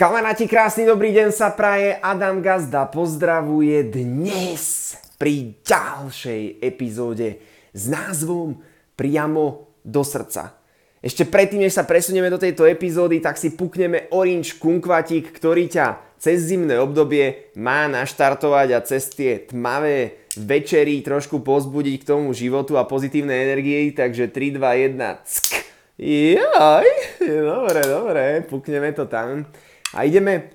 Kamaráti, 0.00 0.48
krásny 0.48 0.88
dobrý 0.88 1.12
deň 1.12 1.28
sa 1.28 1.52
praje. 1.52 1.92
Adam 2.00 2.40
Gazda 2.40 2.88
pozdravuje 2.88 3.84
dnes 3.84 4.96
pri 5.20 5.60
ďalšej 5.60 6.56
epizóde 6.64 7.36
s 7.76 7.84
názvom 7.84 8.64
Priamo 8.96 9.76
do 9.84 10.00
srdca. 10.00 10.56
Ešte 11.04 11.28
predtým, 11.28 11.60
než 11.60 11.76
sa 11.76 11.84
presunieme 11.84 12.32
do 12.32 12.40
tejto 12.40 12.64
epizódy, 12.64 13.20
tak 13.20 13.36
si 13.36 13.52
pukneme 13.52 14.08
Orange 14.08 14.56
Kunkvatík, 14.56 15.36
ktorý 15.36 15.68
ťa 15.68 16.16
cez 16.16 16.48
zimné 16.48 16.80
obdobie 16.80 17.52
má 17.60 17.84
naštartovať 17.84 18.68
a 18.72 18.80
cez 18.80 19.12
tie 19.12 19.52
tmavé 19.52 20.24
večery 20.32 21.04
trošku 21.04 21.44
pozbudiť 21.44 22.00
k 22.00 22.08
tomu 22.08 22.32
životu 22.32 22.80
a 22.80 22.88
pozitívnej 22.88 23.52
energii. 23.52 23.92
Takže 23.92 24.32
3, 24.32 24.56
2, 24.56 24.96
1, 24.96 24.96
ck. 25.28 25.60
Jaj, 26.00 26.88
dobre, 27.20 27.80
dobre, 27.84 28.24
pukneme 28.48 28.96
to 28.96 29.04
tam. 29.04 29.44
A 29.90 30.06
ideme 30.06 30.54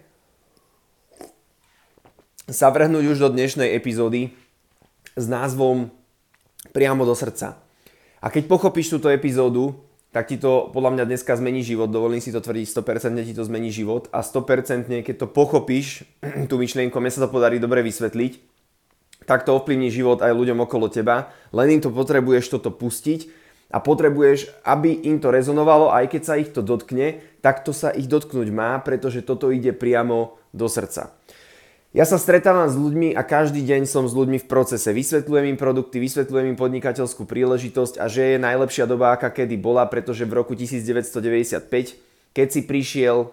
sa 2.48 2.72
vrhnúť 2.72 3.04
už 3.12 3.18
do 3.20 3.30
dnešnej 3.36 3.76
epizódy 3.76 4.32
s 5.18 5.26
názvom 5.28 5.92
Priamo 6.72 7.04
do 7.04 7.16
srdca. 7.16 7.60
A 8.24 8.28
keď 8.32 8.48
pochopíš 8.48 8.96
túto 8.96 9.12
epizódu, 9.12 9.76
tak 10.16 10.32
ti 10.32 10.40
to 10.40 10.72
podľa 10.72 10.96
mňa 10.96 11.04
dneska 11.12 11.36
zmení 11.36 11.68
život, 11.68 11.92
dovolím 11.92 12.24
si 12.24 12.32
to 12.32 12.40
tvrdiť, 12.40 12.68
100% 12.72 13.28
ti 13.28 13.36
to 13.36 13.44
zmení 13.44 13.76
život. 13.76 14.08
A 14.16 14.24
100% 14.24 14.88
keď 15.04 15.16
to 15.20 15.28
pochopíš, 15.28 16.08
tú 16.50 16.56
myšlienku, 16.56 16.96
mne 16.96 17.12
sa 17.12 17.28
to 17.28 17.30
podarí 17.30 17.60
dobre 17.60 17.84
vysvetliť, 17.84 18.40
tak 19.28 19.44
to 19.44 19.52
ovplyvní 19.52 19.92
život 19.92 20.24
aj 20.24 20.32
ľuďom 20.32 20.64
okolo 20.64 20.88
teba, 20.88 21.36
len 21.52 21.76
im 21.76 21.82
to 21.84 21.92
potrebuješ 21.92 22.56
toto 22.56 22.72
pustiť 22.72 23.45
a 23.76 23.84
potrebuješ, 23.84 24.64
aby 24.64 25.04
im 25.12 25.20
to 25.20 25.36
rezonovalo, 25.36 25.92
aj 25.92 26.08
keď 26.08 26.22
sa 26.24 26.40
ich 26.40 26.56
to 26.56 26.64
dotkne, 26.64 27.20
tak 27.44 27.68
to 27.68 27.76
sa 27.76 27.92
ich 27.92 28.08
dotknúť 28.08 28.48
má, 28.56 28.80
pretože 28.80 29.20
toto 29.20 29.52
ide 29.52 29.76
priamo 29.76 30.40
do 30.56 30.72
srdca. 30.72 31.12
Ja 31.92 32.04
sa 32.04 32.20
stretávam 32.20 32.68
s 32.68 32.76
ľuďmi 32.76 33.16
a 33.16 33.24
každý 33.24 33.64
deň 33.64 33.88
som 33.88 34.08
s 34.08 34.16
ľuďmi 34.16 34.44
v 34.44 34.48
procese. 34.48 34.92
Vysvetľujem 34.92 35.56
im 35.56 35.60
produkty, 35.60 36.00
vysvetľujem 36.00 36.56
im 36.56 36.60
podnikateľskú 36.60 37.24
príležitosť 37.28 38.00
a 38.00 38.12
že 38.12 38.36
je 38.36 38.44
najlepšia 38.44 38.84
doba, 38.84 39.16
aká 39.16 39.32
kedy 39.32 39.56
bola, 39.60 39.88
pretože 39.88 40.28
v 40.28 40.36
roku 40.40 40.56
1995, 40.60 41.72
keď 42.36 42.48
si 42.52 42.68
prišiel 42.68 43.18
e, 43.24 43.28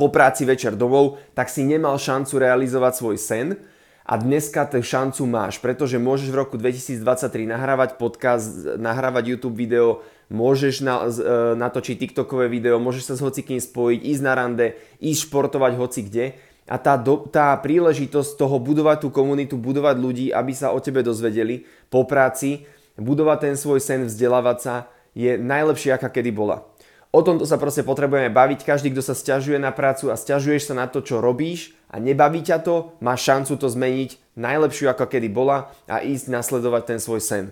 po 0.00 0.08
práci 0.08 0.48
večer 0.48 0.80
domov, 0.80 1.20
tak 1.36 1.52
si 1.52 1.60
nemal 1.60 2.00
šancu 2.00 2.40
realizovať 2.40 2.92
svoj 3.04 3.16
sen, 3.20 3.60
a 4.08 4.16
dneska 4.16 4.64
tú 4.64 4.80
šancu 4.80 5.28
máš, 5.28 5.60
pretože 5.60 6.00
môžeš 6.00 6.32
v 6.32 6.38
roku 6.40 6.56
2023 6.56 7.44
nahrávať 7.44 8.00
podcast, 8.00 8.80
nahrávať 8.80 9.36
YouTube 9.36 9.60
video, 9.60 10.00
môžeš 10.32 10.80
na, 10.80 11.04
e, 11.04 11.52
natočiť 11.60 12.08
TikTokové 12.08 12.48
video, 12.48 12.80
môžeš 12.80 13.12
sa 13.12 13.14
s 13.20 13.24
hocikým 13.24 13.60
spojiť, 13.60 14.00
ísť 14.00 14.22
na 14.24 14.32
rande, 14.32 14.66
ísť 15.04 15.28
športovať 15.28 15.72
hoci 15.76 16.00
kde. 16.08 16.26
A 16.64 16.80
tá, 16.80 16.96
do, 16.96 17.28
tá 17.28 17.52
príležitosť 17.60 18.40
toho 18.40 18.56
budovať 18.56 19.04
tú 19.04 19.08
komunitu, 19.12 19.60
budovať 19.60 19.96
ľudí, 20.00 20.26
aby 20.32 20.56
sa 20.56 20.72
o 20.72 20.80
tebe 20.80 21.04
dozvedeli 21.04 21.68
po 21.92 22.08
práci, 22.08 22.64
budovať 22.96 23.38
ten 23.44 23.54
svoj 23.60 23.80
sen, 23.84 24.08
vzdelávať 24.08 24.58
sa, 24.60 24.74
je 25.12 25.36
najlepšia, 25.36 26.00
aká 26.00 26.08
kedy 26.08 26.32
bola. 26.32 26.64
O 27.08 27.24
tomto 27.24 27.48
sa 27.48 27.56
proste 27.56 27.80
potrebujeme 27.80 28.28
baviť. 28.28 28.68
Každý, 28.68 28.92
kto 28.92 29.00
sa 29.00 29.16
stiažuje 29.16 29.56
na 29.56 29.72
prácu 29.72 30.12
a 30.12 30.20
stiažuješ 30.20 30.72
sa 30.72 30.74
na 30.76 30.84
to, 30.84 31.00
čo 31.00 31.24
robíš 31.24 31.72
a 31.88 31.96
nebaví 31.96 32.44
ťa 32.44 32.60
to, 32.60 32.92
má 33.00 33.16
šancu 33.16 33.56
to 33.56 33.64
zmeniť 33.64 34.36
najlepšiu, 34.36 34.92
ako 34.92 35.08
kedy 35.08 35.32
bola 35.32 35.72
a 35.88 36.04
ísť 36.04 36.28
nasledovať 36.28 36.82
ten 36.84 36.98
svoj 37.00 37.24
sen. 37.24 37.44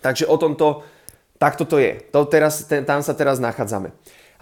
Takže 0.00 0.24
o 0.24 0.40
tomto, 0.40 0.88
takto 1.36 1.68
to 1.68 1.76
je. 1.76 2.00
To 2.16 2.24
teraz, 2.24 2.64
ten, 2.64 2.88
tam 2.88 3.04
sa 3.04 3.12
teraz 3.12 3.36
nachádzame. 3.44 3.92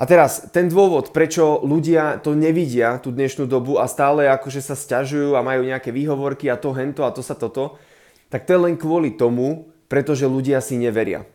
A 0.00 0.08
teraz, 0.08 0.48
ten 0.54 0.70
dôvod, 0.70 1.12
prečo 1.12 1.60
ľudia 1.60 2.22
to 2.24 2.32
nevidia, 2.32 2.96
tú 3.02 3.12
dnešnú 3.12 3.44
dobu 3.44 3.76
a 3.76 3.84
stále 3.84 4.30
akože 4.32 4.64
sa 4.64 4.72
stiažujú 4.72 5.36
a 5.36 5.44
majú 5.44 5.66
nejaké 5.66 5.92
výhovorky 5.92 6.48
a 6.48 6.56
to 6.56 6.72
hento 6.72 7.04
a 7.04 7.12
to 7.12 7.20
sa 7.20 7.36
toto, 7.36 7.76
tak 8.32 8.48
to 8.48 8.56
je 8.56 8.64
len 8.64 8.80
kvôli 8.80 9.12
tomu, 9.12 9.68
pretože 9.92 10.24
ľudia 10.24 10.62
si 10.64 10.80
neveria. 10.80 11.28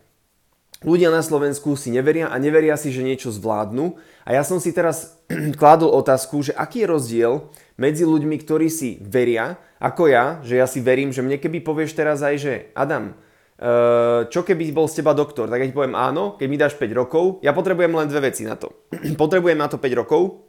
Ľudia 0.84 1.08
na 1.08 1.24
Slovensku 1.24 1.72
si 1.72 1.88
neveria 1.88 2.28
a 2.28 2.36
neveria 2.36 2.76
si, 2.76 2.92
že 2.92 3.00
niečo 3.00 3.32
zvládnu. 3.32 3.96
A 4.28 4.36
ja 4.36 4.44
som 4.44 4.60
si 4.60 4.76
teraz 4.76 5.16
kládol 5.60 5.88
otázku, 5.96 6.44
že 6.44 6.52
aký 6.52 6.84
je 6.84 6.92
rozdiel 6.92 7.32
medzi 7.80 8.04
ľuďmi, 8.04 8.36
ktorí 8.44 8.68
si 8.68 9.00
veria, 9.00 9.56
ako 9.80 10.12
ja, 10.12 10.44
že 10.44 10.60
ja 10.60 10.68
si 10.68 10.84
verím, 10.84 11.16
že 11.16 11.24
mne 11.24 11.40
keby 11.40 11.64
povieš 11.64 11.96
teraz 11.96 12.20
aj, 12.20 12.34
že 12.36 12.52
Adam, 12.76 13.16
eh, 13.16 14.28
čo 14.28 14.44
keby 14.44 14.68
bol 14.76 14.84
z 14.84 15.00
teba 15.00 15.16
doktor, 15.16 15.48
tak 15.48 15.64
ja 15.64 15.68
ti 15.68 15.76
poviem 15.76 15.96
áno, 15.96 16.36
keď 16.36 16.46
mi 16.48 16.60
dáš 16.60 16.76
5 16.76 16.92
rokov, 16.92 17.40
ja 17.40 17.56
potrebujem 17.56 17.96
len 17.96 18.08
dve 18.12 18.28
veci 18.28 18.44
na 18.44 18.60
to. 18.60 18.68
potrebujem 19.20 19.56
na 19.56 19.72
to 19.72 19.80
5 19.80 20.00
rokov, 20.04 20.44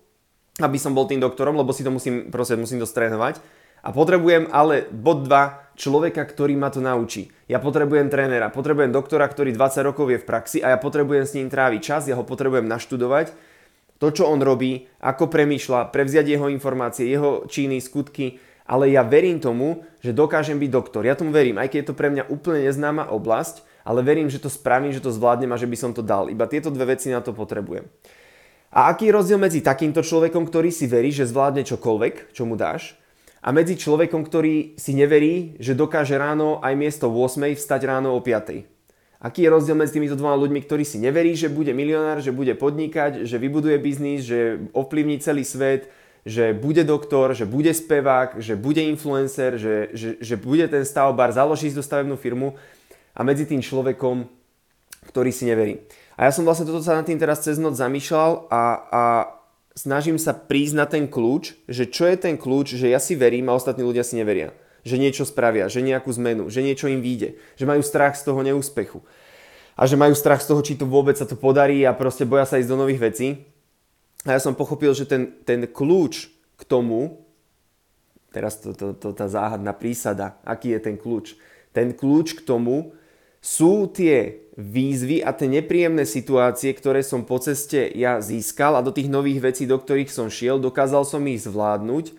aby 0.60 0.76
som 0.76 0.92
bol 0.92 1.08
tým 1.08 1.24
doktorom, 1.24 1.56
lebo 1.56 1.72
si 1.72 1.88
to 1.88 1.92
musím, 1.94 2.28
proste 2.34 2.60
musím 2.60 2.84
to. 2.84 3.40
A 3.88 3.96
potrebujem 3.96 4.52
ale 4.52 4.84
bod 4.92 5.24
2, 5.24 5.80
človeka, 5.80 6.28
ktorý 6.28 6.60
ma 6.60 6.68
to 6.68 6.84
naučí. 6.84 7.32
Ja 7.48 7.64
potrebujem 7.64 8.12
trénera, 8.12 8.52
potrebujem 8.52 8.92
doktora, 8.92 9.24
ktorý 9.30 9.56
20 9.56 9.88
rokov 9.88 10.12
je 10.12 10.20
v 10.20 10.28
praxi 10.28 10.58
a 10.60 10.76
ja 10.76 10.78
potrebujem 10.82 11.24
s 11.24 11.38
ním 11.40 11.48
tráviť 11.48 11.80
čas, 11.80 12.04
ja 12.10 12.20
ho 12.20 12.28
potrebujem 12.28 12.68
naštudovať, 12.68 13.32
to, 13.98 14.08
čo 14.12 14.28
on 14.28 14.44
robí, 14.44 14.92
ako 15.00 15.32
premýšľa, 15.32 15.96
prevziať 15.96 16.36
jeho 16.36 16.52
informácie, 16.52 17.08
jeho 17.08 17.48
činy, 17.48 17.80
skutky, 17.80 18.44
ale 18.68 18.92
ja 18.92 19.08
verím 19.08 19.40
tomu, 19.40 19.88
že 20.04 20.12
dokážem 20.12 20.60
byť 20.60 20.70
doktor. 20.70 21.08
Ja 21.08 21.16
tomu 21.16 21.32
verím, 21.32 21.56
aj 21.56 21.72
keď 21.72 21.78
je 21.80 21.88
to 21.88 21.96
pre 21.96 22.12
mňa 22.12 22.28
úplne 22.28 22.68
neznáma 22.68 23.08
oblasť, 23.08 23.64
ale 23.88 24.04
verím, 24.04 24.28
že 24.28 24.44
to 24.44 24.52
spravím, 24.52 24.92
že 24.92 25.00
to 25.00 25.16
zvládnem 25.16 25.56
a 25.56 25.58
že 25.58 25.72
by 25.72 25.78
som 25.80 25.96
to 25.96 26.04
dal. 26.04 26.28
Iba 26.28 26.52
tieto 26.52 26.68
dve 26.68 26.94
veci 26.94 27.08
na 27.08 27.24
to 27.24 27.32
potrebujem. 27.32 27.88
A 28.76 28.92
aký 28.92 29.08
je 29.08 29.16
rozdiel 29.16 29.40
medzi 29.40 29.64
takýmto 29.64 30.04
človekom, 30.04 30.44
ktorý 30.44 30.68
si 30.76 30.92
verí, 30.92 31.16
že 31.16 31.24
zvládne 31.24 31.64
čokoľvek, 31.64 32.36
čo 32.36 32.44
mu 32.44 32.60
dáš, 32.60 33.00
a 33.42 33.50
medzi 33.54 33.78
človekom, 33.78 34.26
ktorý 34.26 34.78
si 34.78 34.98
neverí, 34.98 35.58
že 35.62 35.78
dokáže 35.78 36.18
ráno 36.18 36.58
aj 36.60 36.74
miesto 36.74 37.06
8 37.10 37.54
vstať 37.54 37.82
ráno 37.86 38.18
o 38.18 38.20
5. 38.20 38.78
Aký 39.18 39.46
je 39.46 39.50
rozdiel 39.50 39.74
medzi 39.74 39.98
týmito 39.98 40.14
dvoma 40.14 40.38
ľuďmi, 40.38 40.62
ktorí 40.62 40.86
si 40.86 41.02
neverí, 41.02 41.34
že 41.34 41.50
bude 41.50 41.74
milionár, 41.74 42.22
že 42.22 42.30
bude 42.30 42.54
podnikať, 42.54 43.26
že 43.26 43.42
vybuduje 43.42 43.78
biznis, 43.82 44.30
že 44.30 44.70
ovplyvní 44.78 45.18
celý 45.18 45.42
svet, 45.42 45.90
že 46.22 46.54
bude 46.54 46.86
doktor, 46.86 47.34
že 47.34 47.50
bude 47.50 47.74
spevák, 47.74 48.38
že 48.38 48.54
bude 48.60 48.84
influencer, 48.84 49.58
že, 49.58 49.90
že, 49.96 50.10
že 50.22 50.36
bude 50.38 50.68
ten 50.70 50.86
stavbar, 50.86 51.34
založí 51.34 51.72
si 51.74 51.80
stavebnú 51.82 52.20
firmu 52.20 52.54
a 53.18 53.26
medzi 53.26 53.50
tým 53.50 53.64
človekom, 53.64 54.28
ktorý 55.10 55.32
si 55.34 55.50
neverí. 55.50 55.82
A 56.20 56.30
ja 56.30 56.32
som 56.36 56.46
vlastne 56.46 56.68
toto 56.68 56.84
sa 56.84 57.00
nad 57.00 57.08
tým 57.08 57.18
teraz 57.18 57.42
cez 57.42 57.58
noc 57.58 57.74
zamýšľal 57.80 58.52
a, 58.52 58.64
a 58.92 59.04
snažím 59.78 60.18
sa 60.18 60.34
na 60.74 60.86
ten 60.90 61.06
kľúč, 61.06 61.54
že 61.70 61.86
čo 61.86 62.10
je 62.10 62.18
ten 62.18 62.36
kľúč, 62.36 62.74
že 62.74 62.90
ja 62.90 62.98
si 62.98 63.14
verím 63.14 63.54
a 63.54 63.56
ostatní 63.56 63.86
ľudia 63.86 64.02
si 64.02 64.18
neveria. 64.18 64.52
Že 64.82 64.98
niečo 64.98 65.24
spravia, 65.30 65.70
že 65.70 65.86
nejakú 65.86 66.10
zmenu, 66.18 66.50
že 66.50 66.66
niečo 66.66 66.90
im 66.90 67.04
vyjde, 67.04 67.38
že 67.54 67.70
majú 67.70 67.86
strach 67.86 68.18
z 68.18 68.26
toho 68.26 68.42
neúspechu. 68.42 69.06
A 69.78 69.86
že 69.86 69.94
majú 69.94 70.18
strach 70.18 70.42
z 70.42 70.50
toho, 70.50 70.66
či 70.66 70.74
to 70.74 70.90
vôbec 70.90 71.14
sa 71.14 71.30
to 71.30 71.38
podarí 71.38 71.86
a 71.86 71.94
proste 71.94 72.26
boja 72.26 72.50
sa 72.50 72.58
ísť 72.58 72.72
do 72.74 72.82
nových 72.82 73.14
vecí. 73.14 73.28
A 74.26 74.34
ja 74.34 74.42
som 74.42 74.58
pochopil, 74.58 74.90
že 74.98 75.06
ten, 75.06 75.38
ten 75.46 75.70
kľúč 75.70 76.34
k 76.58 76.64
tomu, 76.66 77.22
teraz 78.34 78.58
to, 78.58 78.74
to, 78.74 78.98
to, 78.98 79.14
tá 79.14 79.30
záhadná 79.30 79.78
prísada, 79.78 80.42
aký 80.42 80.74
je 80.74 80.80
ten 80.82 80.96
kľúč. 80.98 81.38
Ten 81.70 81.94
kľúč 81.94 82.42
k 82.42 82.42
tomu 82.42 82.98
sú 83.42 83.88
tie 83.90 84.48
výzvy 84.58 85.22
a 85.22 85.32
tie 85.38 85.46
nepríjemné 85.46 86.04
situácie, 86.04 86.74
ktoré 86.74 87.06
som 87.06 87.22
po 87.22 87.38
ceste 87.38 87.94
ja 87.94 88.18
získal 88.18 88.74
a 88.74 88.82
do 88.82 88.90
tých 88.90 89.08
nových 89.08 89.54
vecí, 89.54 89.70
do 89.70 89.78
ktorých 89.78 90.10
som 90.10 90.34
šiel, 90.34 90.58
dokázal 90.58 91.06
som 91.06 91.22
ich 91.30 91.46
zvládnuť, 91.46 92.18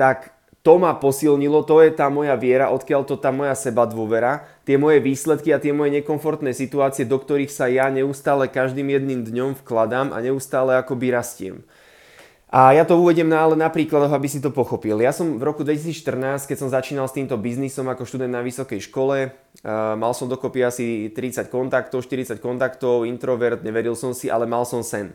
tak 0.00 0.34
to 0.64 0.80
ma 0.80 0.96
posilnilo, 0.96 1.60
to 1.68 1.84
je 1.84 1.92
tá 1.92 2.08
moja 2.08 2.32
viera, 2.40 2.72
odkiaľ 2.72 3.04
to 3.04 3.20
tá 3.20 3.28
moja 3.28 3.52
seba 3.52 3.84
dôvera, 3.84 4.48
tie 4.64 4.80
moje 4.80 5.04
výsledky 5.04 5.52
a 5.52 5.60
tie 5.60 5.76
moje 5.76 6.00
nekomfortné 6.00 6.56
situácie, 6.56 7.04
do 7.04 7.20
ktorých 7.20 7.52
sa 7.52 7.68
ja 7.68 7.92
neustále 7.92 8.48
každým 8.48 8.88
jedným 8.88 9.28
dňom 9.28 9.60
vkladám 9.60 10.16
a 10.16 10.24
neustále 10.24 10.80
akoby 10.80 11.12
rastiem. 11.12 11.60
A 12.54 12.70
ja 12.70 12.86
to 12.86 13.02
uvediem 13.02 13.26
na, 13.26 13.42
ale 13.42 13.58
na 13.58 13.66
príkladoch, 13.66 14.14
aby 14.14 14.30
si 14.30 14.38
to 14.38 14.54
pochopil. 14.54 15.02
Ja 15.02 15.10
som 15.10 15.42
v 15.42 15.42
roku 15.42 15.66
2014, 15.66 16.46
keď 16.46 16.54
som 16.62 16.70
začínal 16.70 17.10
s 17.10 17.16
týmto 17.18 17.34
biznisom 17.34 17.90
ako 17.90 18.06
študent 18.06 18.30
na 18.30 18.46
vysokej 18.46 18.78
škole, 18.78 19.34
uh, 19.34 19.98
mal 19.98 20.14
som 20.14 20.30
dokopy 20.30 20.62
asi 20.62 21.10
30 21.10 21.50
kontaktov, 21.50 22.06
40 22.06 22.38
kontaktov, 22.38 23.10
introvert, 23.10 23.58
neveril 23.66 23.98
som 23.98 24.14
si, 24.14 24.30
ale 24.30 24.46
mal 24.46 24.62
som 24.62 24.86
sen. 24.86 25.10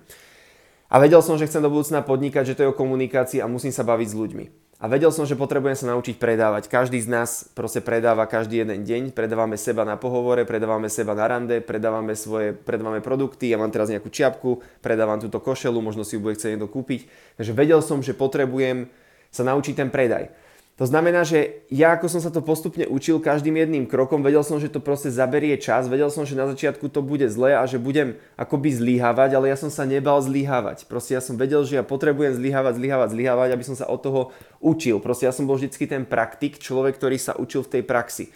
A 0.91 0.99
vedel 0.99 1.23
som, 1.23 1.39
že 1.39 1.47
chcem 1.47 1.63
do 1.63 1.71
budúcna 1.71 2.03
podnikať, 2.03 2.43
že 2.43 2.55
to 2.59 2.63
je 2.67 2.71
o 2.73 2.75
komunikácii 2.75 3.39
a 3.39 3.47
musím 3.47 3.71
sa 3.71 3.87
baviť 3.87 4.07
s 4.11 4.19
ľuďmi. 4.19 4.45
A 4.79 4.87
vedel 4.87 5.11
som, 5.11 5.27
že 5.27 5.35
potrebujem 5.35 5.75
sa 5.75 5.91
naučiť 5.91 6.15
predávať. 6.15 6.71
Každý 6.71 7.03
z 7.03 7.11
nás 7.11 7.43
proste 7.51 7.83
predáva 7.83 8.23
každý 8.23 8.63
jeden 8.63 8.87
deň. 8.87 9.11
Predávame 9.11 9.59
seba 9.59 9.83
na 9.83 9.99
pohovore, 9.99 10.47
predávame 10.47 10.87
seba 10.87 11.11
na 11.11 11.27
rande, 11.27 11.59
predávame 11.59 12.15
svoje, 12.15 12.55
predávame 12.55 13.03
produkty. 13.03 13.51
Ja 13.51 13.59
mám 13.59 13.75
teraz 13.75 13.91
nejakú 13.91 14.07
čiapku, 14.07 14.63
predávam 14.79 15.19
túto 15.19 15.43
košelu, 15.43 15.75
možno 15.83 16.07
si 16.07 16.15
ju 16.15 16.23
bude 16.23 16.39
chcieť 16.39 16.55
niekto 16.55 16.71
kúpiť. 16.71 17.11
Takže 17.35 17.51
vedel 17.51 17.83
som, 17.83 17.99
že 17.99 18.15
potrebujem 18.15 18.87
sa 19.35 19.43
naučiť 19.43 19.75
ten 19.75 19.91
predaj. 19.91 20.31
To 20.79 20.87
znamená, 20.87 21.27
že 21.27 21.67
ja 21.67 21.91
ako 21.91 22.07
som 22.07 22.23
sa 22.23 22.31
to 22.31 22.39
postupne 22.39 22.87
učil 22.87 23.19
každým 23.19 23.51
jedným 23.51 23.83
krokom, 23.83 24.23
vedel 24.23 24.47
som, 24.47 24.63
že 24.63 24.71
to 24.71 24.79
proste 24.79 25.11
zaberie 25.11 25.59
čas, 25.59 25.91
vedel 25.91 26.07
som, 26.07 26.23
že 26.23 26.39
na 26.39 26.47
začiatku 26.47 26.87
to 26.87 27.03
bude 27.03 27.27
zle 27.27 27.51
a 27.51 27.67
že 27.67 27.75
budem 27.75 28.15
akoby 28.39 28.71
zlyhávať, 28.71 29.35
ale 29.35 29.51
ja 29.51 29.59
som 29.59 29.67
sa 29.67 29.83
nebal 29.83 30.23
zlyhávať. 30.23 30.87
Proste 30.87 31.19
ja 31.19 31.21
som 31.21 31.35
vedel, 31.35 31.67
že 31.67 31.75
ja 31.75 31.83
potrebujem 31.83 32.31
zlyhávať, 32.31 32.79
zlyhávať, 32.79 33.09
zlyhávať, 33.11 33.49
aby 33.51 33.63
som 33.67 33.75
sa 33.75 33.91
od 33.91 33.99
toho 33.99 34.21
učil. 34.63 35.03
Proste 35.03 35.27
ja 35.27 35.35
som 35.35 35.43
bol 35.43 35.59
vždycky 35.59 35.83
ten 35.83 36.07
praktik, 36.07 36.63
človek, 36.63 36.95
ktorý 36.95 37.19
sa 37.19 37.35
učil 37.35 37.67
v 37.67 37.75
tej 37.75 37.83
praxi. 37.83 38.31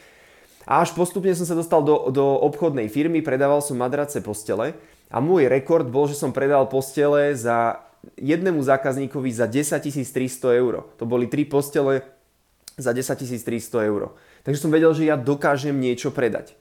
A 0.68 0.84
až 0.84 0.92
postupne 0.92 1.32
som 1.32 1.48
sa 1.48 1.56
dostal 1.56 1.80
do, 1.80 2.12
do 2.12 2.28
obchodnej 2.44 2.92
firmy, 2.92 3.24
predával 3.24 3.64
som 3.64 3.80
madrace 3.80 4.20
postele 4.20 4.76
a 5.08 5.24
môj 5.24 5.48
rekord 5.48 5.88
bol, 5.88 6.12
že 6.12 6.20
som 6.20 6.36
predal 6.36 6.68
postele 6.68 7.32
za 7.40 7.80
jednému 8.20 8.60
zákazníkovi 8.60 9.32
za 9.32 9.48
10 9.48 9.80
300 9.80 10.60
eur. 10.60 10.84
To 11.00 11.08
boli 11.08 11.32
tri 11.32 11.48
postele 11.48 12.04
za 12.78 12.92
10 12.92 13.18
300 13.44 13.90
eur. 13.90 14.14
Takže 14.44 14.62
som 14.62 14.74
vedel, 14.74 14.92
že 14.94 15.08
ja 15.08 15.16
dokážem 15.20 15.78
niečo 15.78 16.10
predať. 16.10 16.58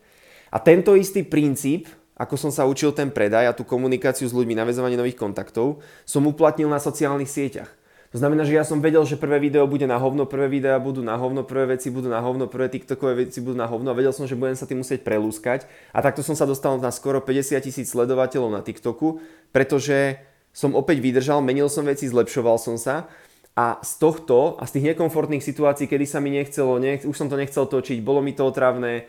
A 0.52 0.60
tento 0.60 0.92
istý 0.92 1.24
princíp, 1.24 1.88
ako 2.12 2.36
som 2.36 2.52
sa 2.52 2.68
učil 2.68 2.92
ten 2.92 3.08
predaj 3.08 3.48
a 3.48 3.56
tú 3.56 3.64
komunikáciu 3.64 4.28
s 4.28 4.36
ľuďmi, 4.36 4.52
navezovanie 4.52 5.00
nových 5.00 5.16
kontaktov, 5.16 5.80
som 6.04 6.28
uplatnil 6.28 6.68
na 6.68 6.76
sociálnych 6.76 7.32
sieťach. 7.32 7.72
To 8.12 8.20
znamená, 8.20 8.44
že 8.44 8.52
ja 8.52 8.60
som 8.60 8.84
vedel, 8.84 9.00
že 9.08 9.16
prvé 9.16 9.40
video 9.40 9.64
bude 9.64 9.88
na 9.88 9.96
hovno, 9.96 10.28
prvé 10.28 10.44
videá 10.44 10.76
budú 10.76 11.00
na 11.00 11.16
hovno, 11.16 11.48
prvé 11.48 11.80
veci 11.80 11.88
budú 11.88 12.12
na 12.12 12.20
hovno, 12.20 12.44
prvé 12.44 12.68
TikTokové 12.68 13.24
veci 13.24 13.40
budú 13.40 13.56
na 13.56 13.64
hovno 13.64 13.88
a 13.88 13.96
vedel 13.96 14.12
som, 14.12 14.28
že 14.28 14.36
budem 14.36 14.52
sa 14.52 14.68
tým 14.68 14.84
musieť 14.84 15.00
prelúskať. 15.00 15.64
A 15.96 16.04
takto 16.04 16.20
som 16.20 16.36
sa 16.36 16.44
dostal 16.44 16.76
na 16.76 16.92
skoro 16.92 17.24
50 17.24 17.56
tisíc 17.64 17.88
sledovateľov 17.88 18.52
na 18.52 18.60
TikToku, 18.60 19.16
pretože 19.48 20.20
som 20.52 20.76
opäť 20.76 21.00
vydržal, 21.00 21.40
menil 21.40 21.72
som 21.72 21.88
veci, 21.88 22.04
zlepšoval 22.04 22.60
som 22.60 22.76
sa 22.76 23.08
a 23.52 23.80
z 23.84 23.92
tohto 24.00 24.56
a 24.56 24.64
z 24.64 24.80
tých 24.80 24.96
nekomfortných 24.96 25.44
situácií, 25.44 25.84
kedy 25.84 26.08
sa 26.08 26.24
mi 26.24 26.32
nechcelo, 26.32 26.80
nech, 26.80 27.04
už 27.04 27.12
som 27.12 27.28
to 27.28 27.36
nechcel 27.36 27.68
točiť, 27.68 28.00
bolo 28.00 28.24
mi 28.24 28.32
to 28.32 28.48
otravné, 28.48 29.04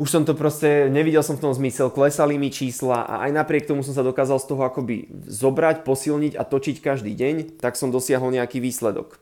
už 0.00 0.08
som 0.08 0.22
to 0.24 0.32
proste, 0.32 0.88
nevidel 0.88 1.20
som 1.20 1.36
v 1.36 1.44
tom 1.44 1.52
zmysel, 1.52 1.92
klesali 1.92 2.40
mi 2.40 2.48
čísla 2.48 3.04
a 3.04 3.14
aj 3.28 3.36
napriek 3.36 3.68
tomu 3.68 3.84
som 3.84 3.92
sa 3.92 4.06
dokázal 4.06 4.40
z 4.40 4.48
toho 4.48 4.62
akoby 4.64 5.12
zobrať, 5.28 5.84
posilniť 5.84 6.40
a 6.40 6.46
točiť 6.46 6.80
každý 6.80 7.12
deň, 7.12 7.60
tak 7.60 7.76
som 7.76 7.92
dosiahol 7.92 8.32
nejaký 8.32 8.62
výsledok. 8.64 9.20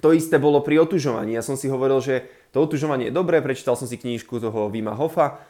To 0.00 0.16
isté 0.16 0.40
bolo 0.40 0.64
pri 0.64 0.80
otužovaní. 0.80 1.36
Ja 1.36 1.44
som 1.44 1.60
si 1.60 1.68
hovoril, 1.68 2.00
že 2.00 2.14
to 2.56 2.64
otužovanie 2.64 3.12
je 3.12 3.18
dobré, 3.18 3.44
prečítal 3.44 3.76
som 3.76 3.84
si 3.84 4.00
knížku 4.00 4.40
toho 4.40 4.72
Vima 4.72 4.96
Hoffa 4.96 5.44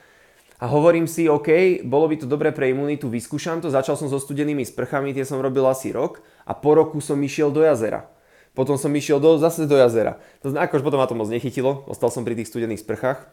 a 0.60 0.68
hovorím 0.68 1.08
si, 1.08 1.24
OK, 1.24 1.80
bolo 1.88 2.04
by 2.12 2.20
to 2.20 2.28
dobré 2.28 2.52
pre 2.52 2.68
imunitu, 2.68 3.08
vyskúšam 3.08 3.64
to, 3.64 3.72
začal 3.72 3.96
som 3.96 4.12
so 4.12 4.20
studenými 4.20 4.60
sprchami, 4.68 5.16
tie 5.16 5.24
som 5.24 5.40
robil 5.40 5.64
asi 5.64 5.88
rok 5.88 6.20
a 6.44 6.52
po 6.52 6.76
roku 6.76 7.00
som 7.00 7.16
išiel 7.16 7.48
do 7.48 7.64
jazera. 7.64 8.12
Potom 8.52 8.76
som 8.76 8.92
išiel 8.92 9.16
do, 9.24 9.40
zase 9.40 9.64
do 9.64 9.80
jazera. 9.80 10.20
To 10.44 10.52
znamená, 10.52 10.68
akož 10.68 10.84
potom 10.84 11.00
ma 11.00 11.08
to 11.08 11.16
moc 11.16 11.32
nechytilo, 11.32 11.88
ostal 11.88 12.12
som 12.12 12.28
pri 12.28 12.36
tých 12.36 12.52
studených 12.52 12.84
sprchách. 12.84 13.24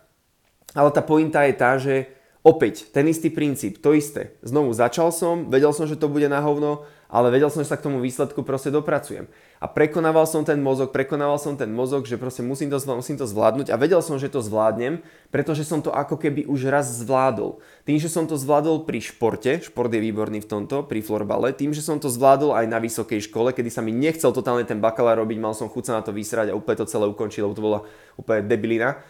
Ale 0.71 0.89
tá 0.95 1.03
pointa 1.03 1.43
je 1.43 1.53
tá, 1.57 1.75
že 1.75 2.07
opäť 2.47 2.87
ten 2.95 3.03
istý 3.11 3.27
princíp, 3.27 3.83
to 3.83 3.91
isté. 3.91 4.39
Znovu 4.39 4.71
začal 4.71 5.11
som, 5.11 5.51
vedel 5.51 5.75
som, 5.75 5.83
že 5.83 5.99
to 5.99 6.07
bude 6.07 6.31
na 6.31 6.39
hovno, 6.39 6.87
ale 7.07 7.31
vedel 7.31 7.47
som, 7.47 7.63
že 7.63 7.71
sa 7.71 7.79
k 7.79 7.87
tomu 7.87 8.03
výsledku 8.03 8.43
proste 8.43 8.67
dopracujem. 8.67 9.31
A 9.57 9.65
prekonával 9.65 10.29
som 10.29 10.45
ten 10.45 10.61
mozog, 10.61 10.93
prekonával 10.93 11.41
som 11.41 11.57
ten 11.57 11.71
mozog, 11.71 12.05
že 12.05 12.19
proste 12.19 12.45
musím 12.45 12.69
to, 12.69 12.77
musím 12.93 13.17
to 13.17 13.25
zvládnuť 13.25 13.73
a 13.73 13.79
vedel 13.79 14.03
som, 14.05 14.21
že 14.21 14.29
to 14.29 14.43
zvládnem, 14.43 15.01
pretože 15.33 15.65
som 15.65 15.81
to 15.81 15.89
ako 15.89 16.19
keby 16.19 16.45
už 16.45 16.69
raz 16.69 16.85
zvládol. 17.01 17.57
Tým, 17.87 17.97
že 17.97 18.11
som 18.11 18.29
to 18.29 18.37
zvládol 18.37 18.85
pri 18.85 19.01
športe, 19.01 19.65
šport 19.65 19.89
je 19.89 20.03
výborný 20.03 20.43
v 20.43 20.49
tomto, 20.51 20.85
pri 20.85 21.01
florbale, 21.01 21.55
tým, 21.57 21.73
že 21.73 21.81
som 21.81 21.97
to 21.97 22.11
zvládol 22.11 22.53
aj 22.53 22.69
na 22.69 22.77
vysokej 22.77 23.25
škole, 23.31 23.49
kedy 23.55 23.73
sa 23.73 23.81
mi 23.81 23.95
nechcel 23.95 24.29
totálne 24.29 24.67
ten 24.67 24.77
bakalár 24.77 25.23
robiť, 25.23 25.41
mal 25.41 25.57
som 25.57 25.71
chuť 25.71 25.83
sa 25.89 25.93
na 25.97 26.01
to 26.05 26.13
vysrať 26.13 26.53
a 26.53 26.57
úplne 26.59 26.77
to 26.83 26.91
celé 26.91 27.09
ukončiť, 27.09 27.41
lebo 27.41 27.57
to 27.57 27.65
bola 27.65 27.79
úplne 28.19 28.45
debilina, 28.45 29.01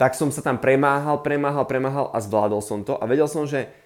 tak 0.00 0.16
som 0.16 0.32
sa 0.32 0.40
tam 0.40 0.56
premáhal, 0.56 1.20
premáhal, 1.20 1.68
premáhal 1.68 2.06
a 2.10 2.18
zvládol 2.18 2.64
som 2.64 2.80
to 2.80 2.96
a 2.96 3.04
vedel 3.04 3.28
som, 3.28 3.44
že 3.44 3.81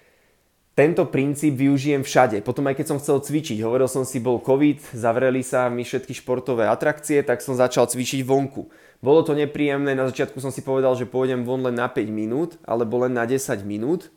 tento 0.77 1.09
princíp 1.09 1.57
využijem 1.57 2.05
všade. 2.05 2.45
Potom 2.45 2.69
aj 2.69 2.77
keď 2.77 2.85
som 2.85 3.01
chcel 3.01 3.17
cvičiť, 3.17 3.65
hovoril 3.65 3.89
som 3.89 4.05
si, 4.05 4.21
bol 4.21 4.37
COVID, 4.37 4.93
zavreli 4.93 5.41
sa 5.41 5.73
mi 5.73 5.81
všetky 5.81 6.13
športové 6.13 6.69
atrakcie, 6.69 7.25
tak 7.25 7.41
som 7.41 7.57
začal 7.57 7.89
cvičiť 7.89 8.21
vonku. 8.21 8.69
Bolo 9.01 9.25
to 9.25 9.33
nepríjemné, 9.33 9.97
na 9.97 10.05
začiatku 10.05 10.37
som 10.37 10.53
si 10.53 10.61
povedal, 10.61 10.93
že 10.93 11.09
pôjdem 11.09 11.41
von 11.41 11.65
len 11.65 11.73
na 11.73 11.89
5 11.89 12.05
minút, 12.13 12.61
alebo 12.61 13.01
len 13.01 13.17
na 13.17 13.25
10 13.25 13.41
minút. 13.65 14.13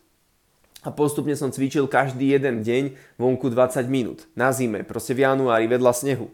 A 0.85 0.93
postupne 0.93 1.33
som 1.33 1.49
cvičil 1.49 1.89
každý 1.89 2.29
jeden 2.29 2.61
deň 2.61 2.93
vonku 3.17 3.49
20 3.49 3.81
minút. 3.89 4.29
Na 4.37 4.53
zime, 4.53 4.85
proste 4.85 5.17
v 5.17 5.25
januári 5.25 5.65
vedľa 5.65 5.97
snehu. 5.97 6.29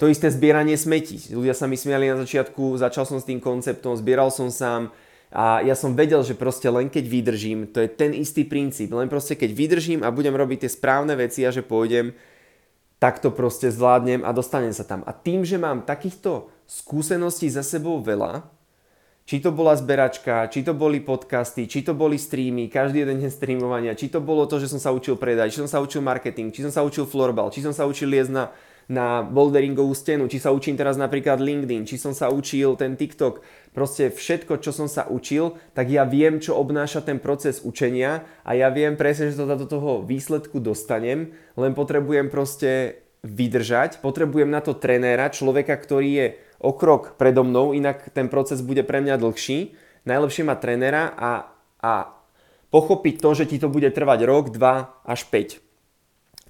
To 0.00 0.08
isté 0.08 0.32
zbieranie 0.32 0.76
smetí. 0.76 1.20
Ľudia 1.32 1.52
sa 1.52 1.68
mi 1.68 1.76
smiali 1.76 2.08
na 2.08 2.20
začiatku, 2.20 2.80
začal 2.80 3.04
som 3.04 3.20
s 3.20 3.28
tým 3.28 3.40
konceptom, 3.44 3.96
zbieral 3.96 4.32
som 4.32 4.48
sám, 4.48 4.88
a 5.34 5.60
ja 5.66 5.74
som 5.74 5.98
vedel, 5.98 6.22
že 6.22 6.38
proste 6.38 6.70
len 6.70 6.86
keď 6.86 7.04
vydržím, 7.06 7.58
to 7.70 7.82
je 7.82 7.90
ten 7.90 8.14
istý 8.14 8.46
princíp, 8.46 8.94
len 8.94 9.10
proste 9.10 9.34
keď 9.34 9.50
vydržím 9.52 10.00
a 10.06 10.14
budem 10.14 10.32
robiť 10.32 10.66
tie 10.66 10.70
správne 10.70 11.18
veci 11.18 11.42
a 11.42 11.50
že 11.50 11.66
pôjdem, 11.66 12.14
tak 12.96 13.20
to 13.20 13.28
proste 13.34 13.68
zvládnem 13.68 14.24
a 14.24 14.30
dostanem 14.32 14.72
sa 14.72 14.86
tam. 14.86 15.04
A 15.04 15.12
tým, 15.12 15.44
že 15.44 15.60
mám 15.60 15.84
takýchto 15.84 16.48
skúseností 16.64 17.50
za 17.52 17.60
sebou 17.60 18.00
veľa, 18.00 18.46
či 19.26 19.42
to 19.42 19.50
bola 19.50 19.74
zberačka, 19.74 20.46
či 20.46 20.62
to 20.62 20.70
boli 20.70 21.02
podcasty, 21.02 21.66
či 21.66 21.82
to 21.82 21.98
boli 21.98 22.14
streamy, 22.14 22.70
každý 22.70 23.02
jeden 23.02 23.18
deň 23.18 23.30
streamovania, 23.34 23.98
či 23.98 24.06
to 24.06 24.22
bolo 24.22 24.46
to, 24.46 24.62
že 24.62 24.70
som 24.70 24.78
sa 24.78 24.94
učil 24.94 25.18
predať, 25.18 25.50
či 25.50 25.60
som 25.66 25.66
sa 25.66 25.82
učil 25.82 25.98
marketing, 25.98 26.54
či 26.54 26.62
som 26.62 26.70
sa 26.70 26.86
učil 26.86 27.10
florbal, 27.10 27.50
či 27.50 27.58
som 27.58 27.74
sa 27.74 27.90
učil 27.90 28.06
liesť 28.06 28.30
na 28.30 28.54
na 28.86 29.26
boulderingovú 29.26 29.90
stenu, 29.98 30.30
či 30.30 30.38
sa 30.38 30.54
učím 30.54 30.78
teraz 30.78 30.94
napríklad 30.94 31.42
LinkedIn, 31.42 31.90
či 31.90 31.98
som 31.98 32.14
sa 32.14 32.30
učil 32.30 32.78
ten 32.78 32.94
TikTok, 32.94 33.42
proste 33.74 34.14
všetko, 34.14 34.62
čo 34.62 34.70
som 34.70 34.86
sa 34.86 35.10
učil, 35.10 35.58
tak 35.74 35.90
ja 35.90 36.06
viem, 36.06 36.38
čo 36.38 36.54
obnáša 36.54 37.02
ten 37.02 37.18
proces 37.18 37.66
učenia 37.66 38.22
a 38.46 38.54
ja 38.54 38.70
viem 38.70 38.94
presne, 38.94 39.34
že 39.34 39.42
to 39.42 39.58
do 39.58 39.66
toho 39.66 40.06
výsledku 40.06 40.62
dostanem, 40.62 41.34
len 41.58 41.72
potrebujem 41.74 42.30
proste 42.30 43.02
vydržať, 43.26 43.98
potrebujem 43.98 44.46
na 44.46 44.62
to 44.62 44.78
trenéra, 44.78 45.34
človeka, 45.34 45.74
ktorý 45.74 46.10
je 46.14 46.26
o 46.62 46.70
krok 46.70 47.18
predo 47.18 47.42
mnou, 47.42 47.74
inak 47.74 48.14
ten 48.14 48.30
proces 48.30 48.62
bude 48.62 48.86
pre 48.86 49.02
mňa 49.02 49.18
dlhší. 49.18 49.74
Najlepšie 50.06 50.46
mať 50.46 50.58
trenéra 50.62 51.10
a, 51.18 51.50
a 51.82 52.14
pochopiť 52.70 53.18
to, 53.18 53.30
že 53.34 53.44
ti 53.50 53.58
to 53.58 53.66
bude 53.66 53.90
trvať 53.90 54.22
rok, 54.22 54.54
2 54.54 55.02
až 55.02 55.20
5 55.26 55.65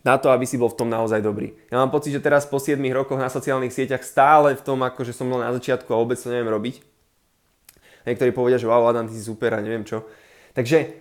na 0.06 0.23
to, 0.23 0.31
aby 0.31 0.47
si 0.47 0.55
bol 0.55 0.70
v 0.70 0.79
tom 0.79 0.87
naozaj 0.87 1.19
dobrý. 1.19 1.50
Ja 1.67 1.82
mám 1.82 1.91
pocit, 1.91 2.14
že 2.14 2.23
teraz 2.23 2.47
po 2.47 2.62
7 2.62 2.79
rokoch 2.94 3.19
na 3.19 3.26
sociálnych 3.26 3.75
sieťach 3.75 4.06
stále 4.06 4.55
v 4.55 4.62
tom, 4.62 4.87
ako 4.87 5.03
som 5.11 5.26
bol 5.26 5.43
na 5.43 5.50
začiatku 5.50 5.91
a 5.91 5.99
vôbec 5.99 6.14
to 6.14 6.31
neviem 6.31 6.47
robiť. 6.47 6.79
Niektorí 8.06 8.31
povedia, 8.31 8.62
že 8.62 8.70
wow, 8.70 8.87
Adam, 8.87 9.11
ty 9.11 9.19
si 9.19 9.26
super 9.26 9.50
a 9.50 9.58
neviem 9.58 9.82
čo. 9.82 10.06
Takže 10.55 10.94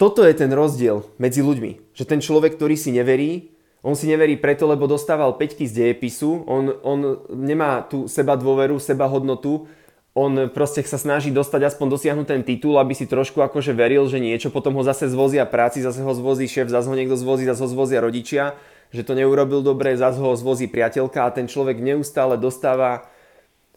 toto 0.00 0.24
je 0.24 0.32
ten 0.32 0.48
rozdiel 0.48 1.04
medzi 1.20 1.44
ľuďmi. 1.44 1.92
Že 1.92 2.04
ten 2.08 2.20
človek, 2.24 2.56
ktorý 2.56 2.72
si 2.72 2.88
neverí, 2.88 3.52
on 3.84 3.92
si 3.92 4.08
neverí 4.08 4.40
preto, 4.40 4.64
lebo 4.64 4.88
dostával 4.88 5.36
5 5.36 5.68
z 5.68 5.72
dejepisu, 5.76 6.48
on, 6.48 6.72
on 6.80 6.98
nemá 7.36 7.84
tú 7.84 8.08
seba 8.08 8.32
dôveru, 8.32 8.80
seba 8.80 9.04
hodnotu, 9.06 9.68
on 10.16 10.48
proste 10.48 10.80
sa 10.88 10.96
snaží 10.96 11.28
dostať 11.28 11.68
aspoň 11.68 11.86
dosiahnuť 11.92 12.24
ten 12.24 12.40
titul, 12.40 12.80
aby 12.80 12.96
si 12.96 13.04
trošku 13.04 13.36
akože 13.44 13.76
veril, 13.76 14.08
že 14.08 14.16
niečo, 14.16 14.48
potom 14.48 14.72
ho 14.72 14.80
zase 14.80 15.12
zvozia 15.12 15.44
práci, 15.44 15.84
zase 15.84 16.00
ho 16.00 16.12
zvozí 16.16 16.48
šéf, 16.48 16.72
zase 16.72 16.88
ho 16.88 16.96
niekto 16.96 17.20
zvozí, 17.20 17.44
zase 17.44 17.60
ho 17.60 17.68
zvozia 17.68 18.00
rodičia, 18.00 18.56
že 18.96 19.04
to 19.04 19.12
neurobil 19.12 19.60
dobre, 19.60 19.92
zase 19.92 20.16
ho 20.16 20.32
zvozí 20.32 20.72
priateľka 20.72 21.20
a 21.20 21.34
ten 21.36 21.44
človek 21.44 21.84
neustále 21.84 22.40
dostáva 22.40 23.12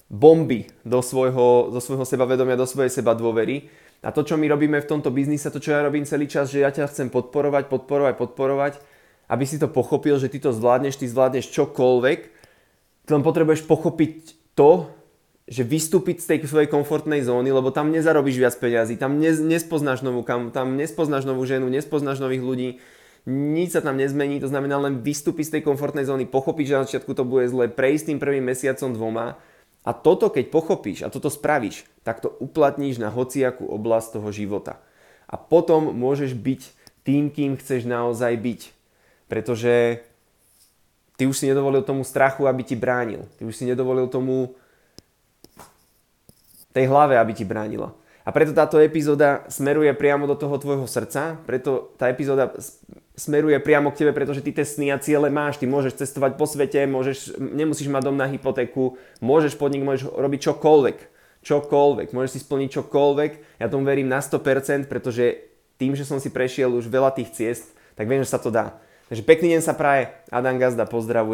bomby 0.07 0.71
do 0.87 1.03
svojho, 1.03 1.75
do 1.75 1.79
svojho 1.83 2.07
sebavedomia, 2.07 2.55
do 2.55 2.63
svojej 2.63 3.03
seba 3.03 3.11
dôvery. 3.19 3.67
A 3.99 4.15
to, 4.15 4.23
čo 4.23 4.39
my 4.39 4.47
robíme 4.47 4.79
v 4.79 4.87
tomto 4.87 5.11
biznise, 5.11 5.51
to, 5.51 5.59
čo 5.59 5.75
ja 5.75 5.83
robím 5.83 6.07
celý 6.07 6.31
čas, 6.31 6.55
že 6.55 6.63
ja 6.63 6.71
ťa 6.71 6.87
chcem 6.87 7.11
podporovať, 7.11 7.67
podporovať, 7.67 8.15
podporovať, 8.15 8.73
aby 9.27 9.43
si 9.43 9.59
to 9.59 9.67
pochopil, 9.67 10.15
že 10.15 10.31
ty 10.31 10.39
to 10.39 10.55
zvládneš, 10.55 11.03
ty 11.03 11.05
zvládneš 11.11 11.51
čokoľvek, 11.51 12.19
len 13.11 13.21
potrebuješ 13.27 13.67
pochopiť 13.67 14.39
to, 14.55 14.87
že 15.49 15.65
vystúpiť 15.65 16.21
z 16.21 16.27
tej 16.29 16.39
svojej 16.45 16.69
komfortnej 16.69 17.25
zóny, 17.25 17.49
lebo 17.49 17.73
tam 17.73 17.89
nezarobíš 17.89 18.37
viac 18.37 18.55
peniazy, 18.61 19.01
tam 19.01 19.17
ne, 19.17 19.33
nespoznáš 19.33 20.05
novú 20.05 20.21
kam, 20.21 20.53
tam 20.53 20.77
nespoznáš 20.77 21.25
novú 21.25 21.41
ženu, 21.49 21.65
nespoznáš 21.73 22.21
nových 22.21 22.45
ľudí, 22.45 22.69
nič 23.25 23.73
sa 23.73 23.81
tam 23.81 23.97
nezmení, 23.97 24.37
to 24.37 24.47
znamená 24.47 24.77
len 24.77 25.01
vystúpiť 25.01 25.49
z 25.49 25.53
tej 25.57 25.63
komfortnej 25.65 26.05
zóny, 26.05 26.29
pochopiť, 26.29 26.65
že 26.69 26.77
na 26.77 26.85
začiatku 26.85 27.11
to 27.17 27.25
bude 27.25 27.49
zle, 27.49 27.65
prejsť 27.65 28.13
tým 28.13 28.19
prvým 28.21 28.45
mesiacom 28.45 28.93
dvoma 28.93 29.41
a 29.83 29.91
toto 29.95 30.29
keď 30.29 30.53
pochopíš 30.53 31.01
a 31.01 31.09
toto 31.09 31.33
spravíš, 31.33 31.87
tak 32.05 32.21
to 32.21 32.29
uplatníš 32.37 33.01
na 33.01 33.09
hociakú 33.09 33.65
oblasť 33.65 34.21
toho 34.21 34.29
života. 34.29 34.77
A 35.29 35.37
potom 35.37 35.93
môžeš 35.93 36.37
byť 36.37 36.61
tým, 37.05 37.33
kým 37.33 37.57
chceš 37.57 37.89
naozaj 37.89 38.33
byť. 38.37 38.61
Pretože 39.29 40.05
ty 41.17 41.29
už 41.29 41.37
si 41.37 41.45
nedovolil 41.49 41.85
tomu 41.85 42.01
strachu, 42.01 42.49
aby 42.49 42.65
ti 42.65 42.73
bránil. 42.73 43.29
Ty 43.37 43.45
už 43.45 43.55
si 43.55 43.65
nedovolil 43.69 44.09
tomu 44.09 44.57
tej 46.73 46.85
hlave, 46.89 47.17
aby 47.17 47.33
ti 47.33 47.45
bránila. 47.45 47.93
A 48.23 48.29
A 48.29 48.35
preto 48.35 48.53
táto 48.53 48.77
epizóda 48.77 49.41
smeruje 49.49 49.89
priamo 49.97 50.29
do 50.29 50.37
toho 50.37 50.53
tvojho 50.61 50.85
srdca, 50.85 51.41
preto 51.49 51.97
tá 51.97 52.13
epizóda 52.13 52.53
smeruje 53.17 53.57
priamo 53.57 53.89
k 53.89 54.05
tebe, 54.05 54.13
pretože 54.13 54.45
ty 54.45 54.53
tie 54.53 54.61
sny 54.61 54.93
a 54.93 55.01
ciele 55.01 55.33
máš, 55.33 55.57
ty 55.57 55.65
môžeš 55.65 55.97
cestovať 55.97 56.37
po 56.37 56.45
svete, 56.45 56.85
môžeš, 56.85 57.41
nemusíš 57.41 57.89
mať 57.89 58.05
dom 58.05 58.13
na 58.13 58.29
hypotéku, 58.29 59.01
môžeš 59.17 59.57
podnik, 59.57 59.81
môžeš 59.81 60.13
robiť 60.13 60.45
čokoľvek, 60.45 60.97
čokoľvek, 61.41 62.13
môžeš 62.13 62.31
si 62.37 62.39
splniť 62.45 62.69
čokoľvek, 62.77 63.31
ja 63.57 63.65
tomu 63.65 63.89
verím 63.89 64.13
na 64.13 64.21
100%, 64.21 64.85
pretože 64.85 65.49
tým, 65.81 65.97
že 65.97 66.05
som 66.05 66.21
si 66.21 66.29
prešiel 66.29 66.69
už 66.69 66.85
veľa 66.85 67.17
tých 67.17 67.33
ciest, 67.33 67.73
tak 67.97 68.05
viem, 68.05 68.21
že 68.21 68.29
sa 68.29 68.37
to 68.37 68.53
dá. 68.53 68.77
Takže 69.09 69.25
pekný 69.25 69.57
deň 69.57 69.65
sa 69.65 69.73
praje, 69.73 70.13
Adam 70.29 70.61
Gazda 70.61 70.85
pozdravuje. 70.85 71.27